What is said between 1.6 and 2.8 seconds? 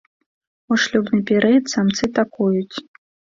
самцы такуюць.